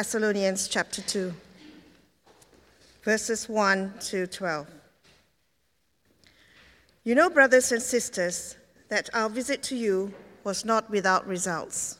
[0.00, 1.30] Thessalonians chapter 2,
[3.02, 4.66] verses 1 to 12.
[7.04, 8.56] You know, brothers and sisters,
[8.88, 11.98] that our visit to you was not without results.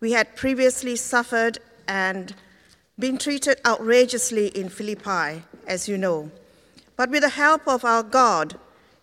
[0.00, 2.34] We had previously suffered and
[2.98, 6.30] been treated outrageously in Philippi, as you know.
[6.96, 8.58] But with the help of our God,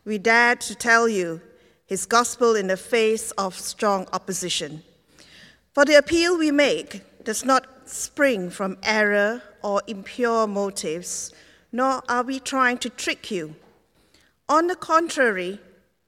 [0.05, 1.39] we dared to tell you
[1.85, 4.81] his gospel in the face of strong opposition.
[5.75, 11.31] For the appeal we make does not spring from error or impure motives,
[11.71, 13.55] nor are we trying to trick you.
[14.49, 15.59] On the contrary,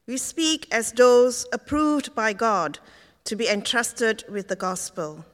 [0.07, 2.79] we speak as those approved by God
[3.23, 5.25] to be entrusted with the gospel.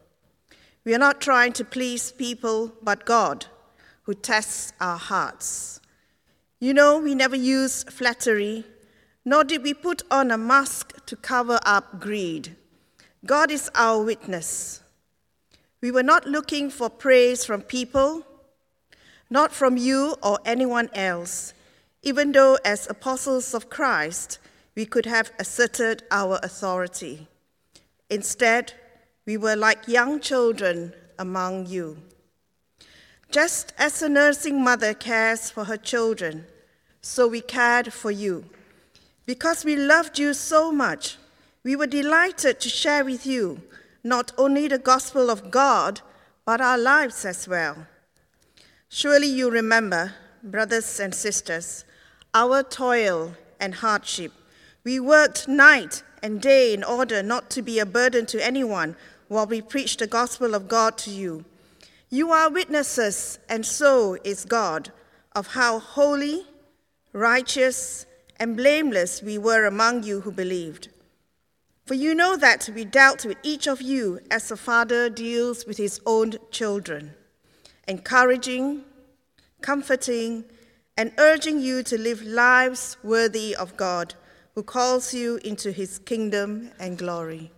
[0.85, 3.47] We are not trying to please people, but God,
[4.03, 5.79] who tests our hearts.
[6.59, 8.65] You know, we never use flattery,
[9.25, 12.55] nor did we put on a mask to cover up greed.
[13.25, 14.81] God is our witness.
[15.81, 18.23] We were not looking for praise from people,
[19.31, 21.53] not from you or anyone else,
[22.03, 24.37] even though, as apostles of Christ,
[24.75, 27.27] we could have asserted our authority.
[28.09, 28.73] Instead,
[29.25, 31.97] we were like young children among you.
[33.31, 36.45] Just as a nursing mother cares for her children,
[37.01, 38.45] so we cared for you.
[39.25, 41.17] Because we loved you so much,
[41.63, 43.61] we were delighted to share with you
[44.03, 46.01] not only the gospel of God,
[46.45, 47.87] but our lives as well.
[48.89, 50.13] Surely you remember,
[50.43, 51.85] brothers and sisters,
[52.33, 54.33] our toil and hardship.
[54.83, 58.95] We worked night and day in order not to be a burden to anyone
[59.27, 61.45] while we preached the gospel of God to you.
[62.09, 64.91] You are witnesses, and so is God,
[65.33, 66.45] of how holy,
[67.13, 68.05] righteous,
[68.37, 70.89] and blameless we were among you who believed.
[71.85, 75.77] For you know that we dealt with each of you as a father deals with
[75.77, 77.15] his own children,
[77.87, 78.83] encouraging,
[79.61, 80.45] comforting,
[80.95, 84.13] and urging you to live lives worthy of God,
[84.55, 87.51] who calls you into his kingdom and glory.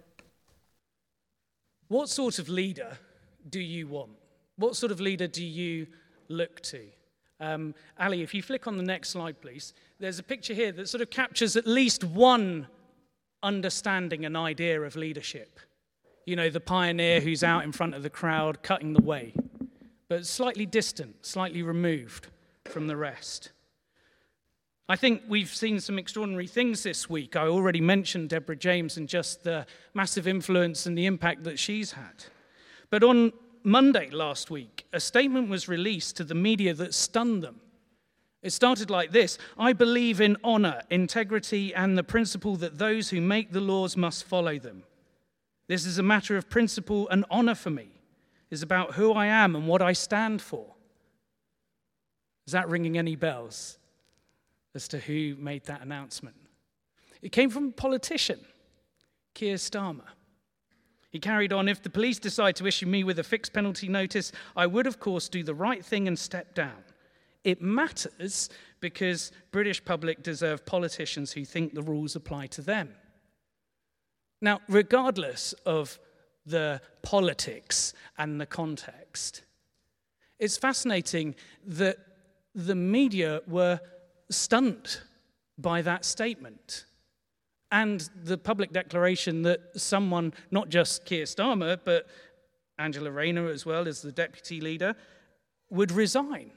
[1.90, 2.98] What sort of leader
[3.50, 4.12] do you want?
[4.56, 5.88] What sort of leader do you
[6.30, 6.82] look to?
[7.40, 10.88] Um, Ali, if you flick on the next slide, please, there's a picture here that
[10.88, 12.68] sort of captures at least one
[13.44, 15.60] understanding an idea of leadership.
[16.26, 19.34] You know, the pioneer who's out in front of the crowd cutting the way,
[20.08, 22.28] but slightly distant, slightly removed
[22.66, 23.52] from the rest.
[24.90, 27.36] I think we've seen some extraordinary things this week.
[27.36, 31.94] I already mentioned Deborah James and just the massive influence and the impact that she's
[31.94, 32.26] had.
[32.90, 33.32] But on
[33.64, 37.62] Monday last week, a statement was released to the media that stunned them.
[38.44, 43.22] It started like this I believe in honor, integrity, and the principle that those who
[43.22, 44.84] make the laws must follow them.
[45.68, 47.88] This is a matter of principle and honor for me.
[48.52, 50.66] It's about who I am and what I stand for.
[52.46, 53.80] Is that ringing any bells
[54.76, 56.36] as to who made that announcement?
[57.22, 58.42] It came from a politician,
[59.34, 60.02] Keir Starmer.
[61.10, 64.34] He carried on If the police decide to issue me with a fixed penalty notice,
[64.56, 66.84] I would, of course, do the right thing and step down.
[67.44, 68.50] It matters
[68.80, 72.90] because British public deserve politicians who think the rules apply to them.
[74.42, 76.00] Now, regardless of
[76.46, 79.44] the politics and the context,
[80.40, 81.98] it's fascinating that
[82.54, 83.80] the media were
[84.30, 85.00] stunned
[85.58, 86.86] by that statement
[87.72, 92.08] and the public declaration that someone, not just Keir Starmer, but
[92.78, 94.96] Angela Rayner as well as the deputy leader,
[95.70, 96.52] would resign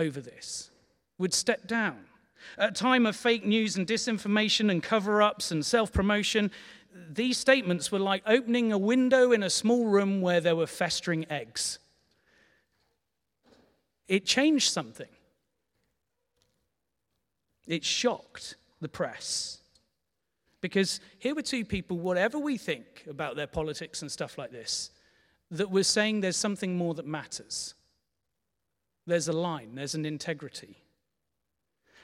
[0.00, 0.70] over this,
[1.18, 1.98] would step down.
[2.58, 6.50] At a time of fake news and disinformation and cover ups and self promotion,
[7.10, 11.26] these statements were like opening a window in a small room where there were festering
[11.30, 11.78] eggs.
[14.08, 15.08] It changed something.
[17.66, 19.58] It shocked the press.
[20.60, 24.90] Because here were two people, whatever we think about their politics and stuff like this,
[25.52, 27.74] that were saying there's something more that matters
[29.06, 30.78] there's a line, there's an integrity.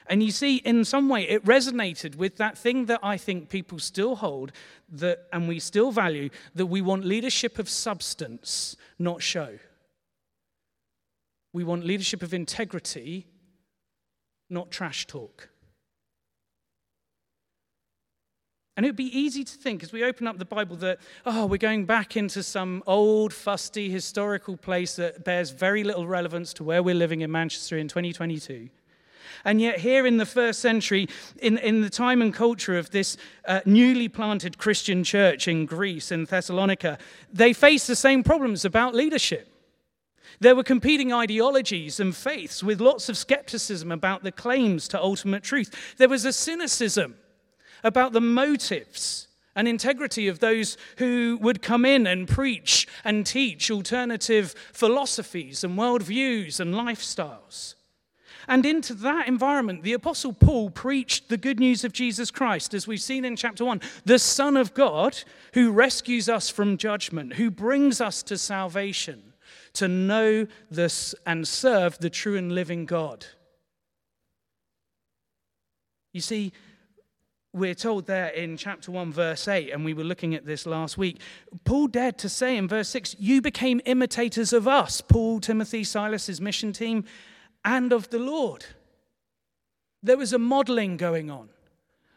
[0.09, 3.77] And you see, in some way, it resonated with that thing that I think people
[3.79, 4.53] still hold
[4.89, 9.59] that, and we still value that we want leadership of substance, not show.
[11.51, 13.27] We want leadership of integrity,
[14.49, 15.49] not trash talk.
[18.77, 21.47] And it would be easy to think as we open up the Bible that, oh,
[21.47, 26.63] we're going back into some old, fusty, historical place that bears very little relevance to
[26.63, 28.69] where we're living in Manchester in 2022.
[29.43, 31.09] And yet, here in the first century,
[31.41, 36.11] in, in the time and culture of this uh, newly planted Christian church in Greece,
[36.11, 36.99] in Thessalonica,
[37.33, 39.51] they faced the same problems about leadership.
[40.39, 45.41] There were competing ideologies and faiths with lots of skepticism about the claims to ultimate
[45.41, 45.73] truth.
[45.97, 47.15] There was a cynicism
[47.83, 53.71] about the motives and integrity of those who would come in and preach and teach
[53.71, 57.73] alternative philosophies and worldviews and lifestyles.
[58.47, 62.87] And into that environment, the Apostle Paul preached the good news of Jesus Christ, as
[62.87, 65.23] we've seen in chapter 1, the Son of God
[65.53, 69.33] who rescues us from judgment, who brings us to salvation,
[69.73, 73.25] to know this and serve the true and living God.
[76.13, 76.53] You see,
[77.57, 80.97] we're told there in chapter 1, verse 8, and we were looking at this last
[80.97, 81.19] week.
[81.65, 86.39] Paul dared to say in verse 6, You became imitators of us, Paul, Timothy, Silas's
[86.39, 87.03] mission team,
[87.65, 88.65] and of the Lord.
[90.03, 91.49] There was a modeling going on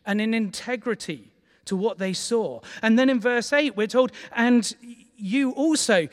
[0.06, 1.32] and an integrity
[1.64, 2.60] to what they saw.
[2.82, 4.74] And then in verse 8, we're told, And
[5.16, 6.08] you also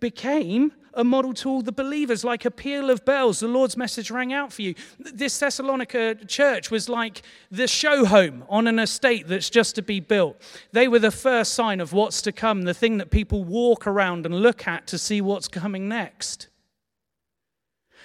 [0.00, 3.40] became a model to all the believers, like a peal of bells.
[3.40, 4.74] The Lord's message rang out for you.
[4.98, 10.00] This Thessalonica church was like the show home on an estate that's just to be
[10.00, 10.40] built.
[10.72, 14.26] They were the first sign of what's to come, the thing that people walk around
[14.26, 16.48] and look at to see what's coming next.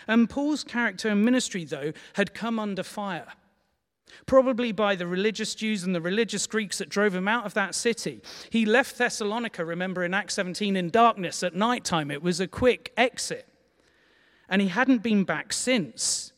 [0.07, 3.27] And Paul's character and ministry, though, had come under fire
[4.25, 7.75] probably by the religious Jews and the religious Greeks that drove him out of that
[7.75, 8.21] city.
[8.49, 12.11] He left Thessalonica, remember in Acts 17, in darkness at night time.
[12.11, 13.47] It was a quick exit.
[14.47, 16.33] And he hadn't been back since.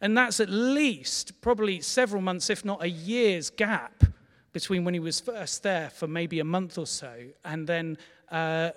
[0.00, 4.04] And that's at least probably several months, if not a year's gap
[4.52, 7.12] between when he was first there for maybe a month or so,
[7.44, 7.98] and then
[8.30, 8.70] uh,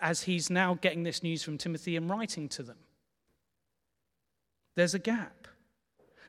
[0.00, 2.76] as he's now getting this news from Timothy and writing to them.
[4.74, 5.35] There's a gap.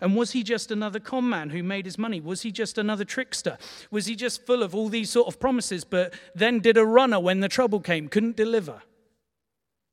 [0.01, 2.19] And was he just another con man who made his money?
[2.21, 3.57] Was he just another trickster?
[3.91, 7.19] Was he just full of all these sort of promises, but then did a runner
[7.19, 8.81] when the trouble came, couldn't deliver?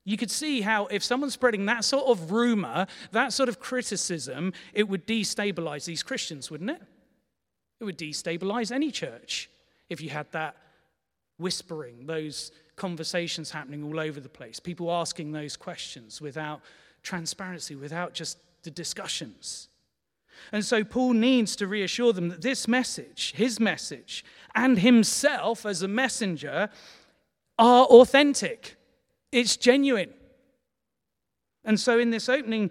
[0.05, 4.53] You could see how, if someone's spreading that sort of rumor, that sort of criticism,
[4.75, 6.83] it would destabilize these Christians, wouldn't it?
[7.81, 9.49] It would destabilize any church
[9.89, 10.57] if you had that
[11.39, 16.61] whispering, those conversations happening all over the place, people asking those questions without
[17.03, 19.69] transparency, without just the discussions.
[20.53, 25.83] And so Paul needs to reassure them that this message, his message, and himself as
[25.83, 26.69] a messenger
[27.59, 28.77] are authentic.
[29.33, 30.13] It's genuine.
[31.65, 32.71] And so, in this opening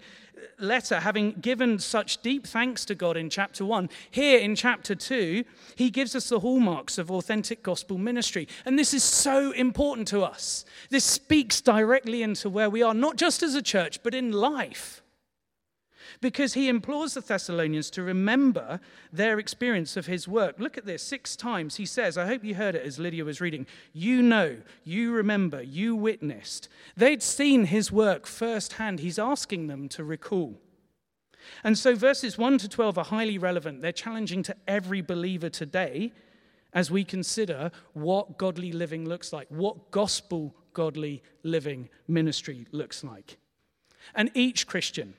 [0.58, 5.44] letter, having given such deep thanks to God in chapter 1, here in chapter 2,
[5.74, 8.46] he gives us the hallmarks of authentic gospel ministry.
[8.64, 10.64] And this is so important to us.
[10.90, 15.02] This speaks directly into where we are, not just as a church, but in life
[16.24, 18.80] because he implores the Thessalonians to remember
[19.12, 20.58] their experience of his work.
[20.58, 23.42] Look at this six times he says, I hope you heard it as Lydia was
[23.42, 26.70] reading, you know, you remember, you witnessed.
[26.96, 29.00] They'd seen his work firsthand.
[29.00, 30.58] He's asking them to recall.
[31.62, 33.82] And so verses 1 to 12 are highly relevant.
[33.82, 36.10] They're challenging to every believer today
[36.72, 43.36] as we consider what godly living looks like, what gospel godly living ministry looks like.
[44.14, 45.12] And each Christian,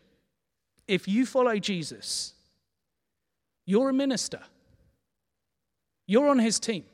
[0.87, 2.33] if you follow Jesus,
[3.65, 4.39] you're a minister.
[6.07, 6.85] You're on his team.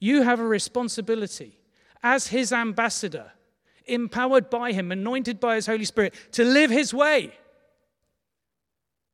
[0.00, 1.58] You have a responsibility
[2.02, 3.32] as his ambassador,
[3.86, 7.32] empowered by him, anointed by his Holy Spirit, to live his way.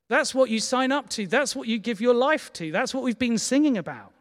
[0.09, 1.27] That's what you sign up to.
[1.27, 2.73] That's what you give your life to.
[2.73, 4.13] That's what we've been singing about.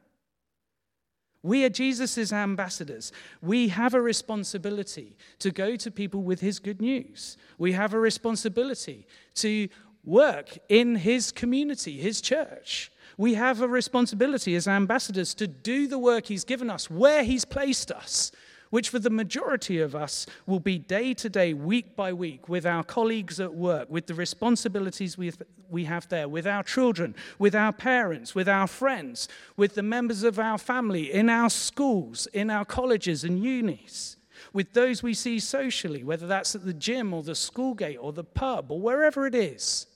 [1.42, 3.12] We are Jesus' ambassadors.
[3.42, 7.38] We have a responsibility to go to people with his good news.
[7.58, 9.70] We have a responsibility to
[10.04, 12.92] work in his community, his church.
[13.18, 17.46] We have a responsibility as ambassadors to do the work he's given us, where he's
[17.46, 18.32] placed us,
[18.70, 22.66] which for the majority of us will be day to day, week by week, with
[22.66, 25.32] our colleagues at work, with the responsibilities we,
[25.70, 30.24] we have there, with our children, with our parents, with our friends, with the members
[30.24, 34.18] of our family, in our schools, in our colleges and unis,
[34.54, 38.14] with those we see socially, whether that's at the gym or the school gate or
[38.14, 39.88] the pub or wherever it is.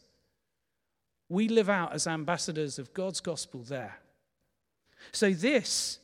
[1.30, 4.00] We live out as ambassadors of God's gospel there.
[5.12, 6.00] So, this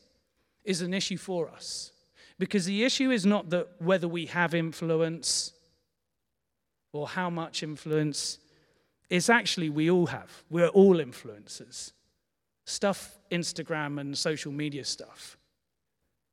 [0.64, 1.92] is an issue for us.
[2.40, 5.52] Because the issue is not that whether we have influence
[6.94, 8.40] or how much influence,
[9.10, 10.44] it's actually we all have.
[10.50, 11.92] We're all influencers.
[12.66, 15.38] Stuff, Instagram and social media stuff.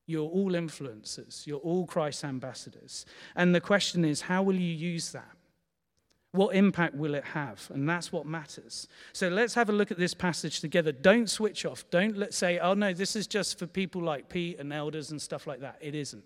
[0.07, 1.47] You're all influencers.
[1.47, 3.05] You're all Christ ambassadors.
[3.35, 5.36] And the question is, how will you use that?
[6.37, 7.71] What impact will it have?
[7.73, 8.89] And that's what matters.
[9.15, 10.93] So let's have a look at this passage together.
[10.93, 11.89] Don't switch off.
[11.91, 15.21] Don't let's say, oh no, this is just for people like Pete and elders and
[15.21, 15.79] stuff like that.
[15.81, 16.25] It isn't.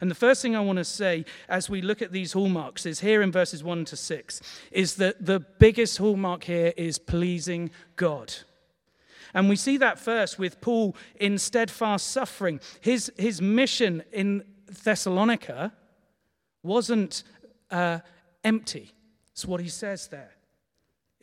[0.00, 3.00] And the first thing I want to say as we look at these hallmarks is
[3.00, 8.32] here in verses 1 to 6 is that the biggest hallmark here is pleasing God.
[9.34, 12.60] And we see that first with Paul in steadfast suffering.
[12.80, 14.44] His, his mission in
[14.84, 15.72] Thessalonica
[16.62, 17.24] wasn't
[17.70, 17.98] uh,
[18.44, 18.92] empty.
[19.38, 20.32] It's what he says there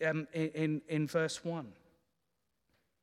[0.09, 1.67] um, in, in verse 1.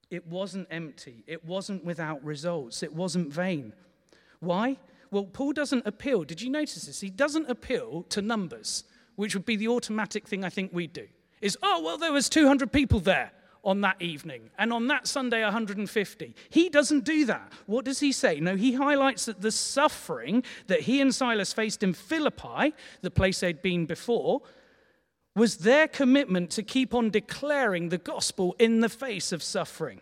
[0.09, 1.23] It wasn't empty.
[1.26, 2.83] It wasn't without results.
[2.83, 3.75] It wasn't vain.
[4.40, 4.78] Why?
[5.11, 6.25] Well, Paul doesn't appeal.
[6.25, 7.02] Did you notice this?
[7.02, 8.85] He doesn't appeal to numbers,
[9.16, 11.09] which would be the automatic thing I think we'd do.
[11.42, 13.33] Is, oh, well, there was 200 people there
[13.64, 16.35] on that evening, and on that Sunday, 150.
[16.49, 17.52] He doesn't do that.
[17.66, 18.40] What does he say?
[18.40, 23.40] No, he highlights that the suffering that he and Silas faced in Philippi, the place
[23.40, 24.40] they'd been before,
[25.35, 30.01] was their commitment to keep on declaring the gospel in the face of suffering.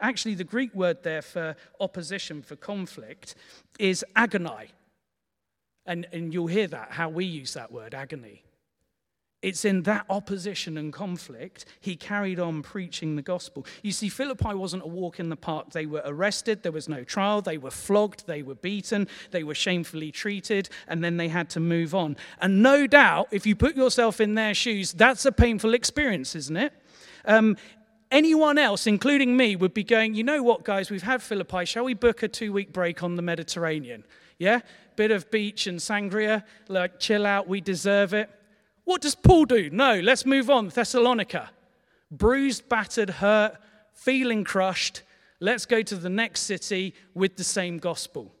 [0.00, 3.34] Actually, the Greek word there for opposition, for conflict,
[3.78, 4.70] is agony.
[5.86, 8.42] And, and you'll hear that, how we use that word, agony.
[9.42, 13.66] It's in that opposition and conflict he carried on preaching the gospel.
[13.82, 15.70] You see, Philippi wasn't a walk in the park.
[15.70, 19.54] They were arrested, there was no trial, they were flogged, they were beaten, they were
[19.54, 22.16] shamefully treated, and then they had to move on.
[22.40, 26.56] And no doubt, if you put yourself in their shoes, that's a painful experience, isn't
[26.56, 26.72] it?
[27.26, 27.56] Um,
[28.10, 31.66] anyone else, including me, would be going, you know what, guys, we've had Philippi.
[31.66, 34.04] Shall we book a two week break on the Mediterranean?
[34.38, 34.60] Yeah?
[34.96, 38.30] Bit of beach and sangria, like chill out, we deserve it.
[38.86, 39.68] What does Paul do?
[39.68, 40.68] No, let's move on.
[40.68, 41.50] Thessalonica.
[42.10, 43.58] Bruised, battered, hurt,
[43.92, 45.02] feeling crushed.
[45.40, 48.32] Let's go to the next city with the same gospel.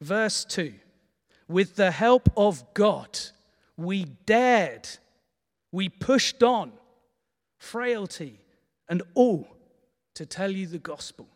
[0.00, 0.72] Verse 2
[1.48, 3.18] With the help of God,
[3.76, 4.88] we dared,
[5.72, 6.72] we pushed on
[7.58, 8.38] frailty,
[8.88, 9.48] and all
[10.14, 11.26] to tell you the gospel.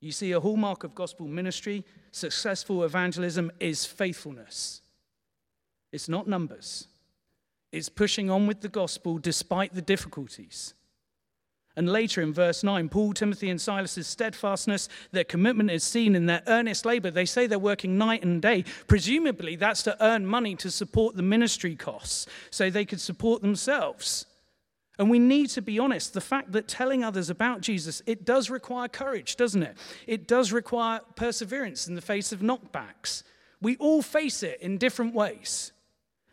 [0.00, 4.82] You see, a hallmark of gospel ministry, successful evangelism, is faithfulness.
[5.94, 6.88] It's not numbers,
[7.70, 10.74] it's pushing on with the gospel despite the difficulties.
[11.76, 16.26] And later in verse 9, Paul, Timothy, and Silas's steadfastness, their commitment is seen in
[16.26, 17.12] their earnest labor.
[17.12, 18.64] They say they're working night and day.
[18.88, 24.26] Presumably, that's to earn money to support the ministry costs so they could support themselves.
[24.98, 26.12] And we need to be honest.
[26.12, 29.76] The fact that telling others about Jesus, it does require courage, doesn't it?
[30.08, 33.22] It does require perseverance in the face of knockbacks.
[33.60, 35.72] We all face it in different ways.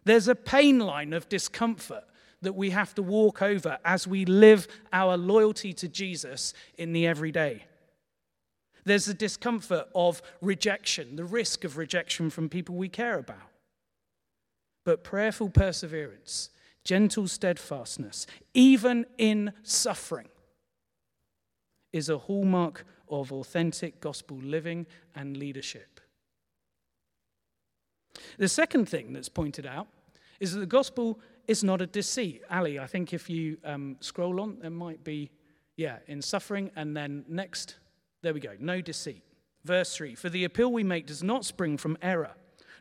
[0.04, 2.04] There's a pain line of discomfort
[2.42, 7.06] that we have to walk over as we live our loyalty to Jesus in the
[7.06, 7.66] everyday.
[8.84, 13.38] There's the discomfort of rejection, the risk of rejection from people we care about.
[14.84, 16.50] But prayerful perseverance
[16.84, 20.30] gentle steadfastness, even in suffering,
[21.94, 25.91] is a hallmark of authentic gospel living and leadership.
[28.38, 29.88] The second thing that's pointed out
[30.40, 32.44] is that the gospel is not a deceit.
[32.50, 35.32] Ali, I think if you um, scroll on, there might be,
[35.76, 37.78] yeah, in suffering, and then next,
[38.22, 39.24] there we go, no deceit.
[39.64, 42.32] Verse 3 For the appeal we make does not spring from error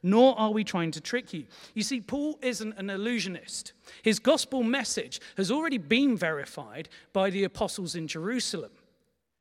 [0.02, 1.44] nor are we trying to trick you.
[1.75, 3.72] You see, Paul isn't an illusionist.
[4.02, 8.72] His gospel message has already been verified by the apostles in Jerusalem.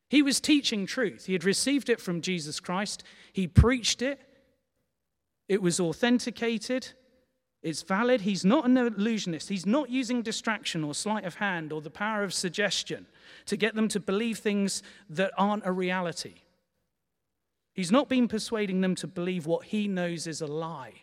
[0.10, 4.20] He was teaching truth, he had received it from Jesus Christ, he preached it,
[5.50, 6.92] it was authenticated.
[7.62, 8.22] It's valid.
[8.22, 9.50] He's not an illusionist.
[9.50, 13.08] He's not using distraction or sleight of hand or the power of suggestion
[13.48, 16.36] to get them to believe things that aren't a reality.
[17.74, 20.94] He's not been persuading them to believe what he knows is a lie.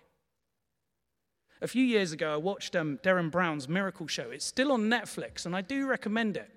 [1.61, 4.31] A few years ago, I watched um, Derren Brown's Miracle Show.
[4.31, 6.51] It's still on Netflix, and I do recommend it.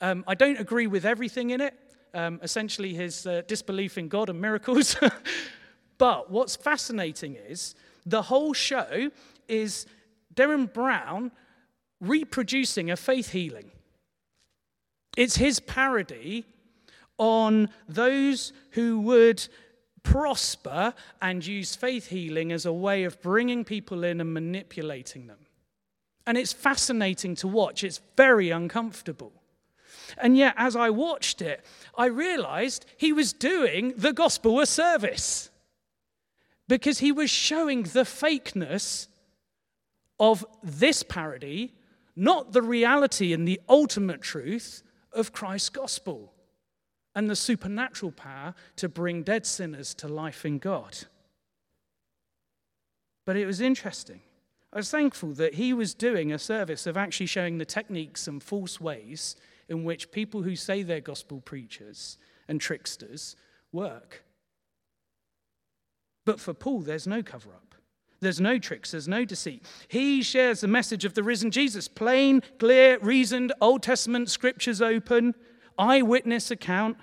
[0.00, 1.74] Um, I don't agree with everything in it,
[2.14, 4.96] um, essentially, his uh, disbelief in God and miracles.
[6.02, 9.12] but what's fascinating is the whole show
[9.46, 9.86] is
[10.34, 11.30] Derren Brown
[12.00, 13.70] reproducing a faith healing.
[15.16, 16.44] It's his parody
[17.18, 19.46] on those who would
[20.02, 25.38] prosper and use faith healing as a way of bringing people in and manipulating them.
[26.26, 29.34] And it's fascinating to watch, it's very uncomfortable.
[30.18, 31.64] And yet, as I watched it,
[31.96, 35.48] I realized he was doing the gospel a service
[36.72, 39.08] because he was showing the fakeness
[40.18, 41.74] of this parody,
[42.16, 46.32] not the reality and the ultimate truth of Christ's gospel
[47.14, 50.96] and the supernatural power to bring dead sinners to life in God.
[53.26, 54.22] But it was interesting.
[54.72, 58.42] I was thankful that he was doing a service of actually showing the techniques and
[58.42, 59.36] false ways
[59.68, 62.16] in which people who say they're gospel preachers
[62.48, 63.36] and tricksters
[63.72, 64.24] work.
[66.24, 67.74] But for Paul, there's no cover up.
[68.20, 69.64] There's no tricks, there's no deceit.
[69.88, 75.34] He shares the message of the risen Jesus plain, clear, reasoned, Old Testament scriptures open,
[75.76, 76.98] eyewitness account,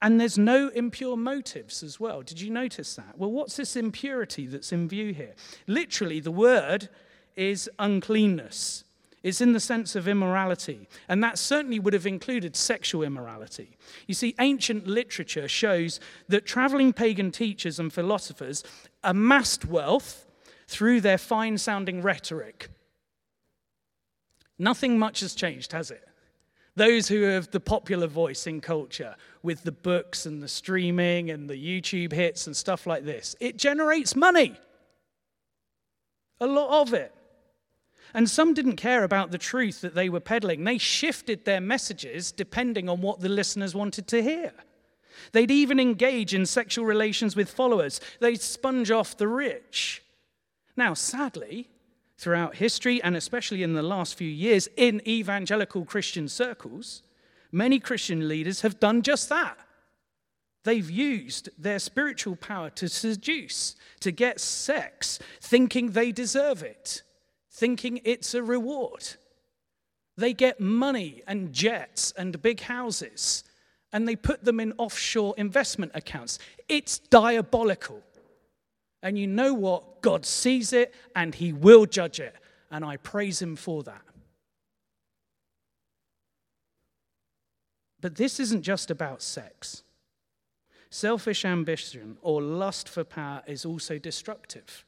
[0.00, 2.22] and there's no impure motives as well.
[2.22, 3.18] Did you notice that?
[3.18, 5.34] Well, what's this impurity that's in view here?
[5.66, 6.88] Literally, the word
[7.34, 8.84] is uncleanness.
[9.26, 13.76] It's in the sense of immorality, and that certainly would have included sexual immorality.
[14.06, 18.62] You see, ancient literature shows that traveling pagan teachers and philosophers
[19.02, 20.26] amassed wealth
[20.68, 22.68] through their fine sounding rhetoric.
[24.60, 26.06] Nothing much has changed, has it?
[26.76, 31.50] Those who have the popular voice in culture with the books and the streaming and
[31.50, 34.54] the YouTube hits and stuff like this, it generates money.
[36.38, 37.12] A lot of it.
[38.14, 40.64] And some didn't care about the truth that they were peddling.
[40.64, 44.52] They shifted their messages depending on what the listeners wanted to hear.
[45.32, 48.00] They'd even engage in sexual relations with followers.
[48.20, 50.02] They'd sponge off the rich.
[50.76, 51.68] Now, sadly,
[52.18, 57.02] throughout history, and especially in the last few years in evangelical Christian circles,
[57.52, 59.58] many Christian leaders have done just that.
[60.64, 67.02] They've used their spiritual power to seduce, to get sex, thinking they deserve it,
[67.56, 69.04] thinking it's a reward.
[70.16, 73.44] They get money and jets and big houses,
[73.92, 76.38] and they put them in offshore investment accounts.
[76.68, 78.02] It's diabolical.
[79.02, 80.02] And you know what?
[80.02, 82.34] God sees it and He will judge it.
[82.70, 84.02] And I praise Him for that.
[88.00, 89.82] But this isn't just about sex.
[90.90, 94.85] Selfish ambition or lust for power is also destructive.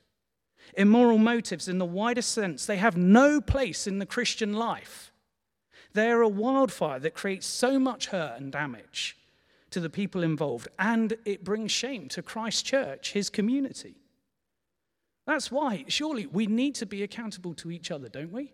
[0.77, 5.13] Immoral motives, in the widest sense, they have no place in the Christian life.
[5.95, 9.17] They are a wildfire that creates so much hurt and damage
[9.71, 13.97] to the people involved, and it brings shame to Christ's Church, his community.
[15.27, 18.53] That's why, surely, we need to be accountable to each other, don't we?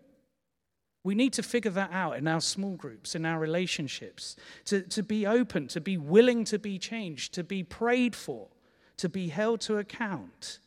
[1.03, 5.03] We need to figure that out in our small groups, in our relationships, to, to
[5.03, 8.47] be open, to be willing to be changed, to be prayed for,
[8.97, 10.59] to be held to account,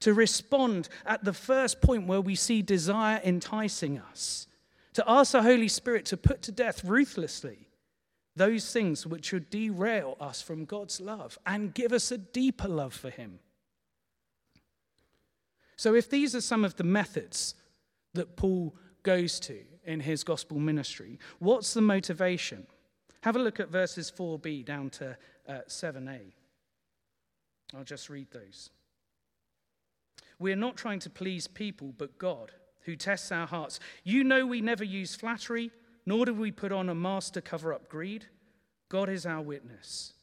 [0.00, 4.46] to respond at the first point where we see desire enticing us,
[4.94, 7.68] to ask the Holy Spirit to put to death ruthlessly
[8.36, 12.94] those things which would derail us from God's love and give us a deeper love
[12.94, 13.40] for Him.
[15.76, 17.54] So, if these are some of the methods
[18.14, 22.66] that Paul goes to in his gospel ministry, what's the motivation?
[23.22, 25.16] Have a look at verses 4b down to
[25.48, 26.32] uh, 7a.
[27.76, 28.70] I'll just read those.
[30.38, 33.80] We're not trying to please people, but God, who tests our hearts.
[34.04, 35.70] You know we never use flattery,
[36.06, 38.26] nor do we put on a mask to cover up greed.
[38.88, 40.14] God is our witness.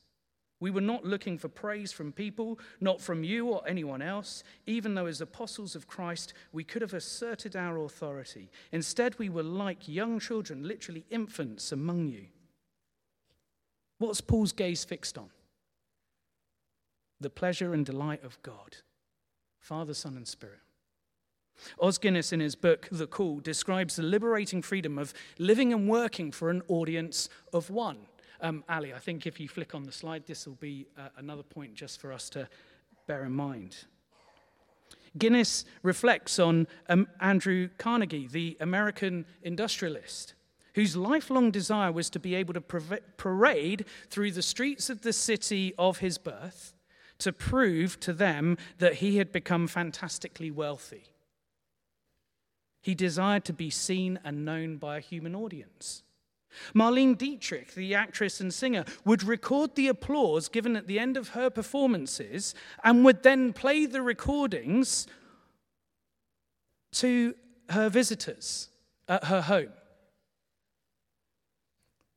[0.61, 4.95] We were not looking for praise from people, not from you or anyone else, even
[4.95, 8.49] though, as apostles of Christ, we could have asserted our authority.
[8.71, 12.27] Instead, we were like young children, literally infants among you.
[13.97, 15.29] What's Paul's gaze fixed on?
[17.19, 18.77] The pleasure and delight of God,
[19.65, 20.59] Father, Son, and Spirit.
[21.79, 26.31] Os Guinness, in his book The Call, describes the liberating freedom of living and working
[26.31, 27.97] for an audience of one.
[28.41, 31.41] Um, Ali, I think if you flick on the slide, this will be uh, another
[31.41, 32.47] point just for us to
[33.07, 33.85] bear in mind.
[35.17, 40.35] Guinness reflects on um, Andrew Carnegie, the American industrialist,
[40.75, 45.73] whose lifelong desire was to be able to parade through the streets of the city
[45.79, 46.74] of his birth
[47.19, 51.05] to prove to them that he had become fantastically wealthy.
[52.81, 56.03] He desired to be seen and known by a human audience.
[56.73, 61.29] Marlene Dietrich, the actress and singer, would record the applause given at the end of
[61.29, 65.07] her performances and would then play the recordings
[66.93, 67.35] to
[67.69, 68.69] her visitors
[69.07, 69.71] at her home.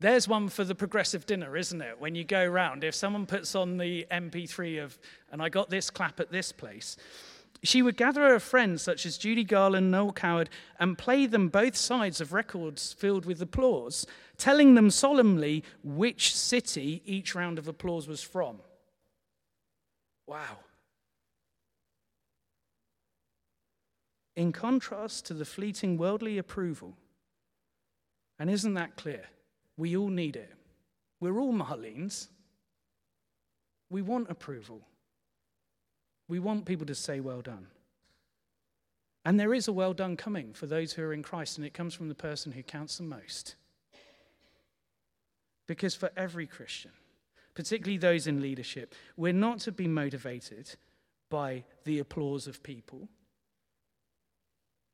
[0.01, 2.01] There's one for the progressive dinner, isn't it?
[2.01, 4.97] When you go round, if someone puts on the MP3 of,
[5.33, 6.97] and I got this clap at this place,
[7.65, 11.75] she would gather her friends such as Judy Garland, Noel Coward, and play them both
[11.75, 14.07] sides of records filled with applause,
[14.37, 18.61] telling them solemnly which city each round of applause was from.
[20.29, 20.59] Wow.
[24.37, 26.97] In contrast to the fleeting worldly approval,
[28.39, 29.25] and isn't that clear?
[29.79, 30.53] We all need it.
[31.21, 32.29] We're all Marlenes.
[33.88, 34.83] We want approval.
[36.29, 37.69] We want people to say, well done.
[39.25, 41.75] And there is a well done coming for those who are in Christ, and it
[41.75, 43.55] comes from the person who counts the most.
[45.67, 46.93] Because for every Christian,
[47.55, 50.75] particularly those in leadership, we're not to be motivated
[51.31, 53.09] by the applause of people.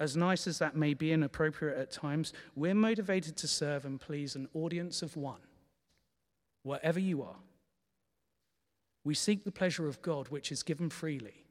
[0.00, 4.00] As nice as that may be and appropriate at times, we're motivated to serve and
[4.00, 5.40] please an audience of one,
[6.62, 7.36] wherever you are.
[9.04, 11.44] We seek the pleasure of God, which is given freely.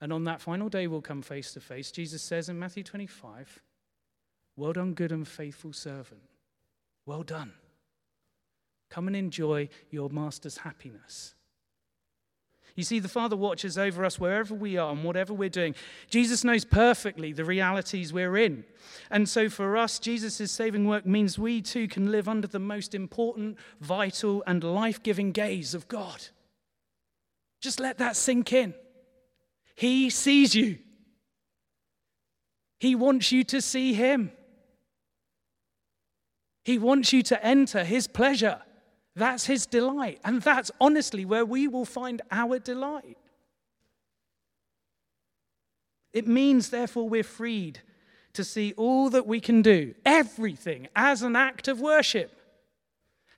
[0.00, 1.90] And on that final day, we'll come face to face.
[1.90, 3.62] Jesus says in Matthew 25,
[4.56, 6.22] Well done, good and faithful servant.
[7.06, 7.52] Well done.
[8.90, 11.34] Come and enjoy your master's happiness.
[12.76, 15.74] You see, the Father watches over us wherever we are and whatever we're doing.
[16.08, 18.64] Jesus knows perfectly the realities we're in.
[19.10, 22.94] And so for us, Jesus' saving work means we too can live under the most
[22.94, 26.28] important, vital, and life giving gaze of God.
[27.60, 28.74] Just let that sink in.
[29.74, 30.78] He sees you,
[32.78, 34.32] He wants you to see Him.
[36.62, 38.60] He wants you to enter His pleasure.
[39.16, 40.20] That's his delight.
[40.24, 43.18] And that's honestly where we will find our delight.
[46.12, 47.80] It means, therefore, we're freed
[48.32, 52.32] to see all that we can do, everything, as an act of worship.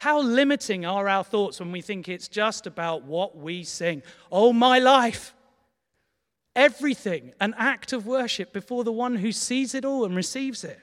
[0.00, 4.02] How limiting are our thoughts when we think it's just about what we sing?
[4.30, 5.34] Oh, my life.
[6.54, 10.80] Everything, an act of worship before the one who sees it all and receives it.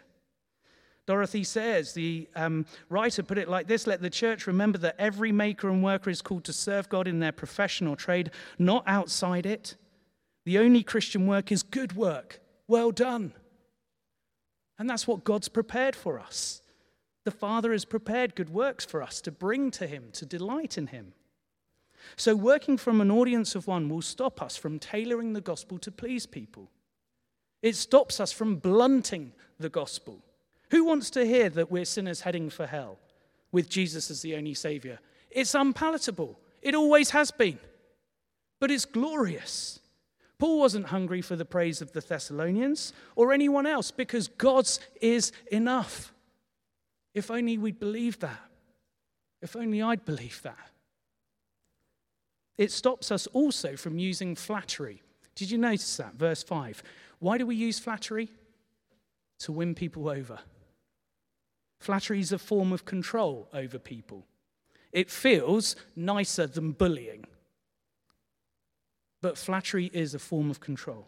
[1.09, 5.31] Dorothy Sayers, the um, writer, put it like this Let the church remember that every
[5.31, 9.47] maker and worker is called to serve God in their profession or trade, not outside
[9.47, 9.75] it.
[10.45, 12.41] The only Christian work is good work.
[12.67, 13.33] Well done.
[14.77, 16.61] And that's what God's prepared for us.
[17.25, 20.85] The Father has prepared good works for us to bring to Him, to delight in
[20.87, 21.13] Him.
[22.17, 25.91] So, working from an audience of one will stop us from tailoring the gospel to
[25.91, 26.69] please people.
[27.63, 30.23] It stops us from blunting the gospel.
[30.71, 32.99] Who wants to hear that we're sinners heading for hell
[33.51, 34.99] with Jesus as the only Savior?
[35.31, 36.39] It's unpalatable.
[36.61, 37.59] It always has been.
[38.59, 39.79] But it's glorious.
[40.37, 45.31] Paul wasn't hungry for the praise of the Thessalonians or anyone else because God's is
[45.51, 46.13] enough.
[47.13, 48.39] If only we'd believe that.
[49.41, 50.57] If only I'd believe that.
[52.57, 55.01] It stops us also from using flattery.
[55.35, 56.15] Did you notice that?
[56.15, 56.83] Verse 5.
[57.19, 58.29] Why do we use flattery?
[59.39, 60.39] To win people over.
[61.79, 64.25] Flattery is a form of control over people.
[64.91, 67.25] It feels nicer than bullying.
[69.21, 71.07] But flattery is a form of control.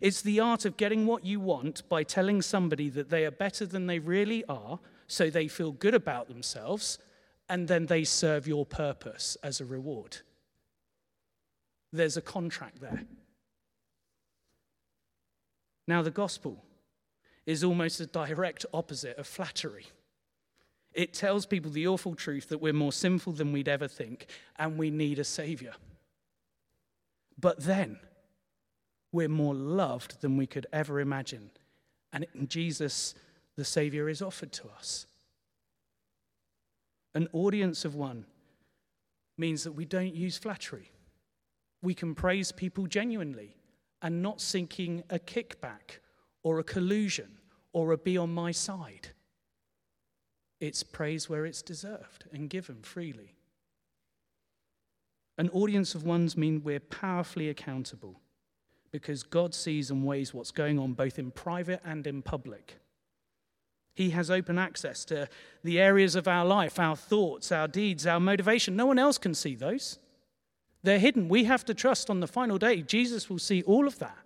[0.00, 3.66] It's the art of getting what you want by telling somebody that they are better
[3.66, 6.98] than they really are, so they feel good about themselves,
[7.48, 10.18] and then they serve your purpose as a reward.
[11.92, 13.04] There's a contract there.
[15.88, 16.64] Now, the gospel
[17.46, 19.86] is almost a direct opposite of flattery.
[20.92, 24.26] It tells people the awful truth that we're more sinful than we'd ever think
[24.58, 25.72] and we need a Savior.
[27.38, 27.98] But then,
[29.12, 31.50] we're more loved than we could ever imagine.
[32.12, 33.14] And Jesus,
[33.56, 35.06] the Savior, is offered to us.
[37.14, 38.24] An audience of one
[39.36, 40.90] means that we don't use flattery.
[41.82, 43.56] We can praise people genuinely
[44.02, 45.98] and not seeking a kickback
[46.42, 47.38] or a collusion
[47.72, 49.08] or a be on my side.
[50.60, 53.34] It's praise where it's deserved and given freely.
[55.38, 58.20] An audience of ones mean we're powerfully accountable
[58.92, 62.78] because God sees and weighs what's going on both in private and in public.
[63.94, 65.28] He has open access to
[65.64, 68.76] the areas of our life, our thoughts, our deeds, our motivation.
[68.76, 69.98] No one else can see those.
[70.82, 71.28] They're hidden.
[71.28, 74.18] We have to trust on the final day, Jesus will see all of that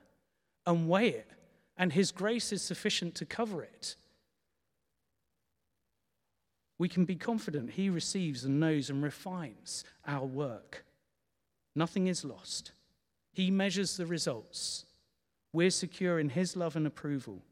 [0.66, 1.30] and weigh it,
[1.76, 3.96] and His grace is sufficient to cover it
[6.78, 10.84] we can be confident He receives and knows and refines our work.
[11.74, 12.72] Nothing is lost.
[13.32, 14.86] He measures the results.
[15.52, 17.42] We're secure in His love and approval.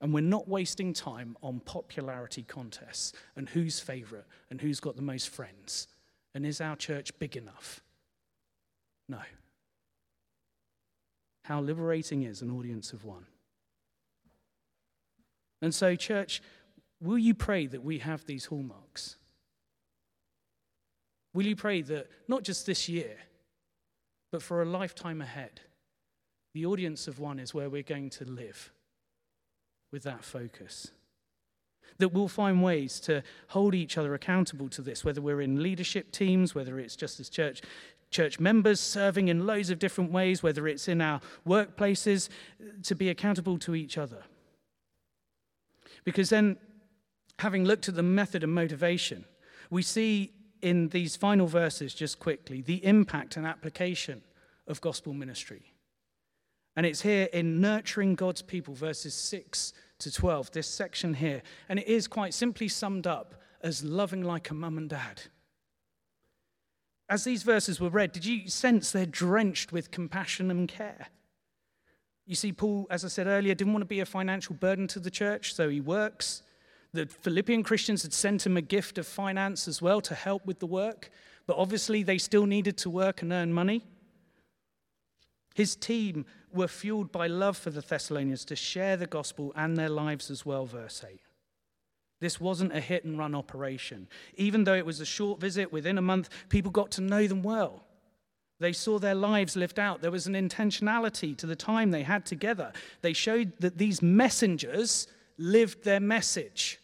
[0.00, 5.02] And we're not wasting time on popularity contests and who's favorite and who's got the
[5.02, 5.88] most friends.
[6.34, 7.82] And is our church big enough?
[9.08, 9.20] No.
[11.42, 13.26] How liberating is an audience of one.
[15.60, 16.40] And so, church,
[17.00, 19.16] Will you pray that we have these hallmarks?
[21.32, 23.16] Will you pray that not just this year,
[24.32, 25.60] but for a lifetime ahead,
[26.54, 28.72] the audience of one is where we're going to live
[29.92, 30.90] with that focus?
[32.00, 36.10] that we'll find ways to hold each other accountable to this, whether we're in leadership
[36.10, 37.62] teams, whether it's just as church,
[38.10, 42.28] church members serving in loads of different ways, whether it's in our workplaces,
[42.82, 44.22] to be accountable to each other.
[46.04, 46.56] Because then,
[47.40, 49.24] having looked at the method and motivation,
[49.70, 54.22] we see in these final verses, just quickly, the impact and application
[54.66, 55.72] of gospel ministry.
[56.76, 61.42] And it's here in nurturing God's people, verses 6 to 12, this section here.
[61.68, 65.22] And it is quite simply summed up as loving like a mum and dad.
[67.08, 71.08] As these verses were read, did you sense they're drenched with compassion and care?
[72.24, 75.00] You see, Paul, as I said earlier, didn't want to be a financial burden to
[75.00, 76.42] the church, so he works.
[76.92, 80.58] The Philippian Christians had sent him a gift of finance as well to help with
[80.58, 81.10] the work,
[81.46, 83.84] but obviously they still needed to work and earn money.
[85.54, 89.88] His team were fueled by love for the Thessalonians to share the gospel and their
[89.88, 91.20] lives as well, verse 8.
[92.20, 94.08] This wasn't a hit and run operation.
[94.36, 97.42] Even though it was a short visit, within a month, people got to know them
[97.42, 97.84] well.
[98.58, 100.02] They saw their lives lived out.
[100.02, 102.72] There was an intentionality to the time they had together.
[103.00, 105.06] They showed that these messengers
[105.40, 106.78] lived their message.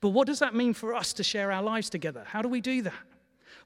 [0.00, 2.24] But what does that mean for us to share our lives together?
[2.26, 2.94] How do we do that?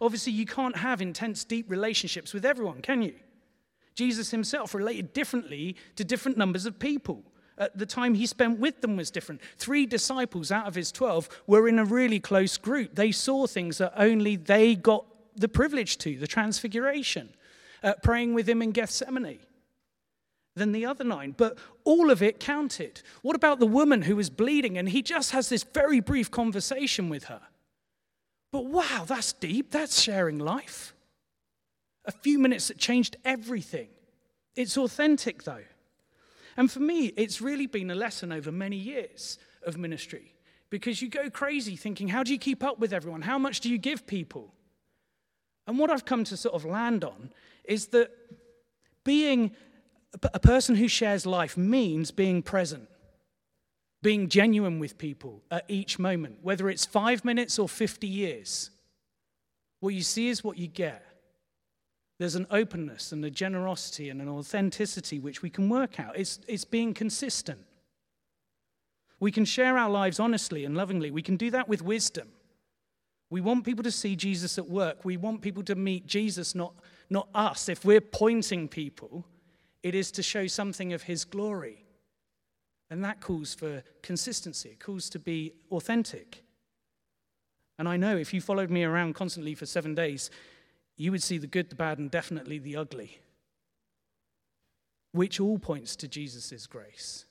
[0.01, 3.15] Obviously, you can't have intense, deep relationships with everyone, can you?
[3.95, 7.23] Jesus himself related differently to different numbers of people.
[7.59, 9.43] At the time he spent with them was different.
[9.59, 12.95] Three disciples out of his 12 were in a really close group.
[12.95, 15.05] They saw things that only they got
[15.37, 17.29] the privilege to the transfiguration,
[17.83, 19.41] uh, praying with him in Gethsemane
[20.57, 23.03] than the other nine, but all of it counted.
[23.23, 27.09] What about the woman who was bleeding and he just has this very brief conversation
[27.09, 27.41] with her?
[28.53, 29.71] But wow, that's deep.
[29.71, 30.95] That's sharing life.
[32.05, 33.89] A few minutes that changed everything.
[34.57, 35.65] It's authentic, though.
[36.57, 40.35] And for me, it's really been a lesson over many years of ministry
[40.69, 43.23] because you go crazy thinking, how do you keep up with everyone?
[43.23, 44.53] How much do you give people?
[45.67, 47.31] And what I've come to sort of land on
[47.65, 48.11] is that
[49.05, 49.53] being
[50.23, 52.89] a person who shares life means being present,
[54.03, 58.71] being genuine with people at each moment, whether it's five minutes or 50 years.
[59.81, 61.05] What you see is what you get.
[62.19, 66.19] There's an openness and a generosity and an authenticity which we can work out.
[66.19, 67.61] It's, it's being consistent.
[69.21, 71.11] We can share our lives honestly and lovingly.
[71.11, 72.29] We can do that with wisdom.
[73.31, 75.05] We want people to see Jesus at work.
[75.05, 76.75] We want people to meet Jesus, not,
[77.09, 77.69] not us.
[77.69, 79.25] If we're pointing people,
[79.83, 81.85] it is to show something of his glory.
[82.91, 86.43] And that calls for consistency, it calls to be authentic.
[87.79, 90.31] And I know if you followed me around constantly for seven days,
[90.97, 93.21] you would see the good, the bad, and definitely the ugly,
[95.13, 97.25] which all points to Jesus' grace,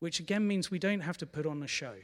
[0.00, 1.94] which again means we don't have to put on a show.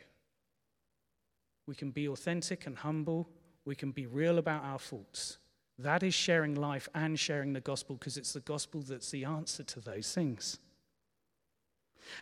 [1.67, 3.27] We can be authentic and humble,
[3.65, 5.39] we can be real about our faults.
[5.79, 9.63] That is sharing life and sharing the gospel because it's the gospel that's the answer
[9.63, 10.59] to those things.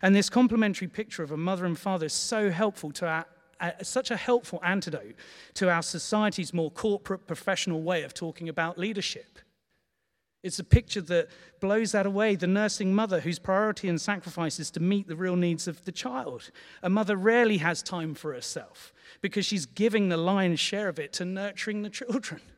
[0.02, 3.26] And this complementary picture of a mother and father is so helpful to our
[3.58, 5.14] uh, such a helpful antidote
[5.54, 9.38] to our society's more corporate, professional way of talking about leadership.
[10.42, 11.28] It's a picture that
[11.60, 12.36] blows that away.
[12.36, 15.92] The nursing mother whose priority and sacrifice is to meet the real needs of the
[15.92, 16.50] child.
[16.82, 18.92] A mother rarely has time for herself
[19.22, 22.42] because she's giving the lion's share of it to nurturing the children.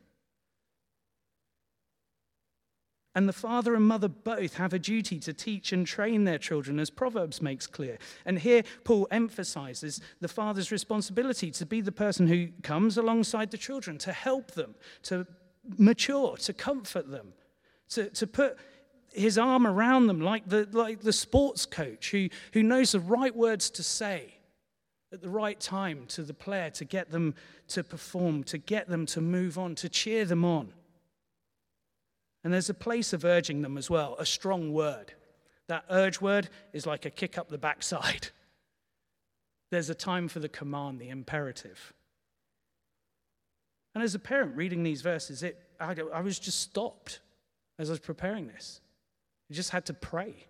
[3.15, 6.79] And the father and mother both have a duty to teach and train their children,
[6.79, 7.99] as Proverbs makes clear.
[8.25, 13.59] And here, Paul emphasizes the father's responsibility to be the person who comes alongside the
[13.59, 15.27] children, to help them, to
[15.79, 17.33] mature, to comfort them,
[17.91, 18.57] to, to put
[19.13, 23.35] his arm around them like the, like the sports coach who, who knows the right
[23.35, 24.35] words to say
[25.13, 27.35] at the right time to the player to get them
[27.69, 30.73] to perform, to get them to move on, to cheer them on.
[32.49, 35.13] And there's a place of urging them as well, a strong word.
[35.67, 38.29] That urge word is like a kick up the backside.
[39.71, 41.93] There's a time for the command, the imperative.
[43.95, 47.21] And as a parent reading these verses, it, I, I was just stopped
[47.79, 48.81] as I was preparing this.
[49.51, 50.47] I just had to pray.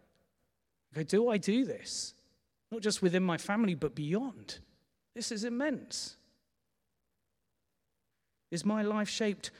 [0.94, 2.14] Okay, do I do this?
[2.70, 4.60] Not just within my family, but beyond.
[5.16, 6.14] This is immense.
[8.52, 9.50] Is my life shaped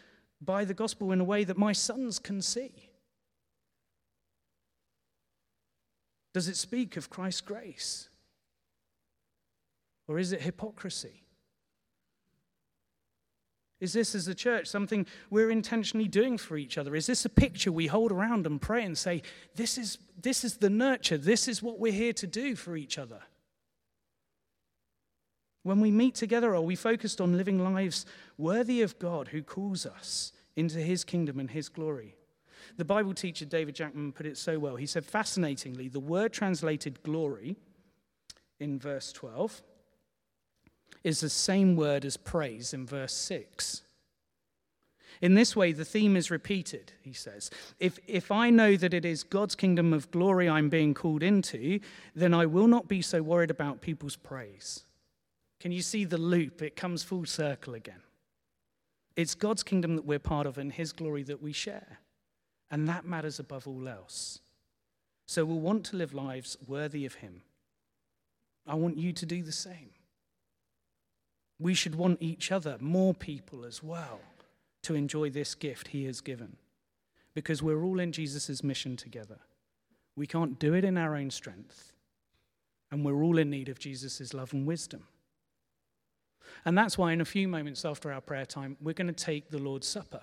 [0.40, 2.70] by the gospel in a way that my sons can see?
[6.34, 8.08] Does it speak of Christ's grace?
[10.06, 11.24] Or is it hypocrisy?
[13.80, 16.96] Is this, as a church, something we're intentionally doing for each other?
[16.96, 19.22] Is this a picture we hold around and pray and say,
[19.54, 22.98] this is, this is the nurture, this is what we're here to do for each
[22.98, 23.20] other?
[25.62, 29.84] When we meet together, are we focused on living lives worthy of God who calls
[29.86, 32.14] us into his kingdom and his glory?
[32.76, 34.76] The Bible teacher David Jackman put it so well.
[34.76, 37.56] He said, fascinatingly, the word translated glory
[38.60, 39.62] in verse 12
[41.04, 43.82] is the same word as praise in verse 6.
[45.20, 47.50] In this way, the theme is repeated, he says.
[47.80, 51.80] If, if I know that it is God's kingdom of glory I'm being called into,
[52.14, 54.84] then I will not be so worried about people's praise.
[55.60, 56.62] Can you see the loop?
[56.62, 58.02] It comes full circle again.
[59.16, 61.98] It's God's kingdom that we're part of and his glory that we share.
[62.70, 64.38] And that matters above all else.
[65.26, 67.42] So we'll want to live lives worthy of him.
[68.66, 69.90] I want you to do the same.
[71.58, 74.20] We should want each other, more people as well,
[74.82, 76.56] to enjoy this gift he has given.
[77.34, 79.38] Because we're all in Jesus' mission together.
[80.14, 81.92] We can't do it in our own strength.
[82.90, 85.04] And we're all in need of Jesus' love and wisdom.
[86.64, 89.50] And that's why, in a few moments after our prayer time, we're going to take
[89.50, 90.20] the Lord's Supper.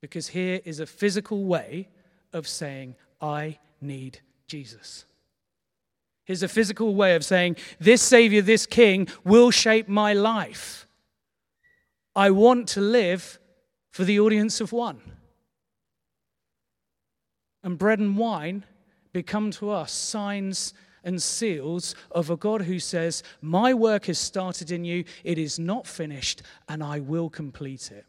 [0.00, 1.88] Because here is a physical way
[2.32, 5.04] of saying, I need Jesus.
[6.24, 10.86] Here's a physical way of saying, This Savior, this King will shape my life.
[12.14, 13.38] I want to live
[13.90, 15.00] for the audience of one.
[17.62, 18.64] And bread and wine
[19.12, 20.74] become to us signs
[21.06, 25.58] and seals of a God who says, My work has started in you, it is
[25.58, 28.04] not finished, and I will complete it.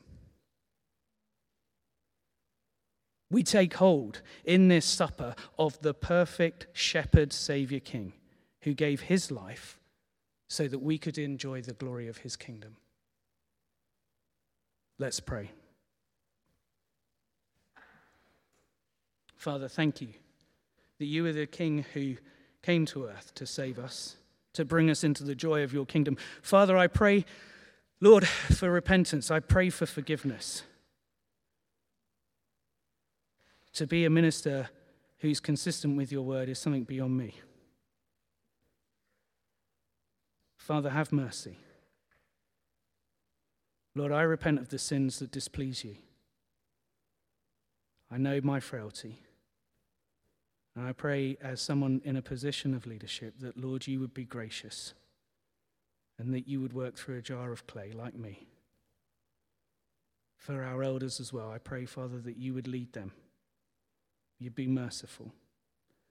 [3.30, 8.14] We take hold in this supper of the perfect shepherd, Savior, King,
[8.62, 9.80] who gave his life
[10.48, 12.78] so that we could enjoy the glory of his kingdom.
[14.98, 15.52] Let's pray.
[19.36, 20.10] Father, thank you
[20.98, 22.16] that you are the King who
[22.68, 24.18] came to earth to save us,
[24.52, 26.18] to bring us into the joy of your kingdom.
[26.42, 27.24] Father, I pray,
[28.02, 29.32] Lord, for repentance.
[29.32, 30.64] I pray for forgiveness.
[33.72, 34.68] To be a minister
[35.20, 37.36] who's consistent with your word is something beyond me.
[40.58, 41.56] Father, have mercy.
[43.96, 45.96] Lord, I repent of the sins that displease you.
[48.12, 49.22] I know my frailty.
[50.78, 54.26] And I pray, as someone in a position of leadership, that, Lord, you would be
[54.26, 54.94] gracious
[56.20, 58.46] and that you would work through a jar of clay like me.
[60.36, 63.12] For our elders as well, I pray, Father, that you would lead them.
[64.38, 65.32] You'd be merciful.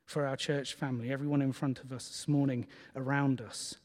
[0.04, 3.76] For our church family, everyone in front of us this morning, around us,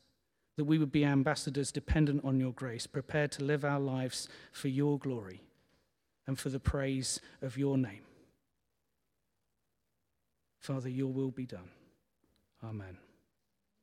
[0.58, 4.68] that we would be ambassadors dependent on your grace, prepared to live our lives for
[4.68, 5.44] your glory
[6.26, 8.02] and for the praise of your name.
[10.62, 11.70] Father, your will be done.
[12.64, 12.98] Amen.